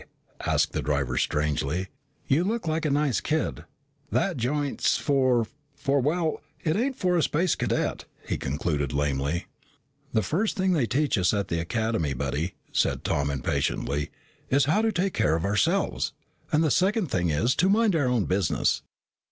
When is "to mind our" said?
17.57-18.07